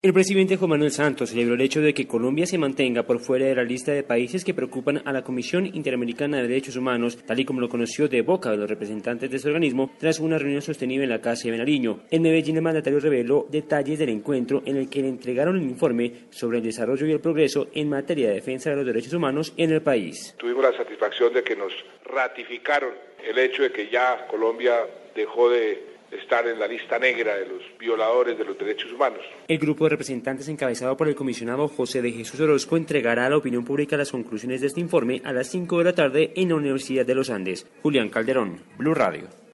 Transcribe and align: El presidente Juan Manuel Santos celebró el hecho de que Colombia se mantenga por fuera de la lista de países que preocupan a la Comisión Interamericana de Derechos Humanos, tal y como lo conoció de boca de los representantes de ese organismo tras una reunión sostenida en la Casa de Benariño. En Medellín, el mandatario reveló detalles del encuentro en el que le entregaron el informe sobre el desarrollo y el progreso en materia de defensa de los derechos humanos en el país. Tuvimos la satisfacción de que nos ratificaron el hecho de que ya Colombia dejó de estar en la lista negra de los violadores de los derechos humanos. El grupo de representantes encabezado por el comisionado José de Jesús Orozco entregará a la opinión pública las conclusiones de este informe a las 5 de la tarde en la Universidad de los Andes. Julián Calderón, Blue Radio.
El 0.00 0.12
presidente 0.12 0.56
Juan 0.56 0.70
Manuel 0.70 0.92
Santos 0.92 1.30
celebró 1.30 1.54
el 1.54 1.60
hecho 1.60 1.80
de 1.80 1.92
que 1.92 2.06
Colombia 2.06 2.46
se 2.46 2.56
mantenga 2.56 3.02
por 3.02 3.18
fuera 3.18 3.46
de 3.46 3.56
la 3.56 3.64
lista 3.64 3.90
de 3.90 4.04
países 4.04 4.44
que 4.44 4.54
preocupan 4.54 5.02
a 5.04 5.12
la 5.12 5.24
Comisión 5.24 5.66
Interamericana 5.66 6.36
de 6.36 6.46
Derechos 6.46 6.76
Humanos, 6.76 7.18
tal 7.26 7.40
y 7.40 7.44
como 7.44 7.60
lo 7.60 7.68
conoció 7.68 8.06
de 8.06 8.22
boca 8.22 8.52
de 8.52 8.58
los 8.58 8.70
representantes 8.70 9.28
de 9.28 9.38
ese 9.38 9.48
organismo 9.48 9.90
tras 9.98 10.20
una 10.20 10.38
reunión 10.38 10.62
sostenida 10.62 11.02
en 11.02 11.10
la 11.10 11.20
Casa 11.20 11.46
de 11.46 11.50
Benariño. 11.50 12.04
En 12.12 12.22
Medellín, 12.22 12.54
el 12.54 12.62
mandatario 12.62 13.00
reveló 13.00 13.48
detalles 13.50 13.98
del 13.98 14.10
encuentro 14.10 14.62
en 14.66 14.76
el 14.76 14.88
que 14.88 15.02
le 15.02 15.08
entregaron 15.08 15.56
el 15.56 15.64
informe 15.64 16.28
sobre 16.30 16.58
el 16.58 16.62
desarrollo 16.62 17.04
y 17.04 17.10
el 17.10 17.20
progreso 17.20 17.66
en 17.74 17.88
materia 17.88 18.28
de 18.28 18.34
defensa 18.34 18.70
de 18.70 18.76
los 18.76 18.86
derechos 18.86 19.14
humanos 19.14 19.52
en 19.56 19.72
el 19.72 19.82
país. 19.82 20.32
Tuvimos 20.38 20.62
la 20.62 20.76
satisfacción 20.76 21.34
de 21.34 21.42
que 21.42 21.56
nos 21.56 21.72
ratificaron 22.04 22.92
el 23.28 23.36
hecho 23.36 23.64
de 23.64 23.72
que 23.72 23.90
ya 23.90 24.28
Colombia 24.28 24.76
dejó 25.16 25.50
de 25.50 25.87
estar 26.10 26.46
en 26.46 26.58
la 26.58 26.66
lista 26.66 26.98
negra 26.98 27.36
de 27.36 27.46
los 27.46 27.62
violadores 27.78 28.38
de 28.38 28.44
los 28.44 28.58
derechos 28.58 28.92
humanos. 28.92 29.20
El 29.46 29.58
grupo 29.58 29.84
de 29.84 29.90
representantes 29.90 30.48
encabezado 30.48 30.96
por 30.96 31.08
el 31.08 31.14
comisionado 31.14 31.68
José 31.68 32.02
de 32.02 32.12
Jesús 32.12 32.40
Orozco 32.40 32.76
entregará 32.76 33.26
a 33.26 33.30
la 33.30 33.36
opinión 33.36 33.64
pública 33.64 33.96
las 33.96 34.10
conclusiones 34.10 34.60
de 34.60 34.68
este 34.68 34.80
informe 34.80 35.22
a 35.24 35.32
las 35.32 35.48
5 35.48 35.78
de 35.78 35.84
la 35.84 35.94
tarde 35.94 36.32
en 36.36 36.48
la 36.48 36.54
Universidad 36.56 37.06
de 37.06 37.14
los 37.14 37.30
Andes. 37.30 37.66
Julián 37.82 38.08
Calderón, 38.08 38.60
Blue 38.76 38.94
Radio. 38.94 39.47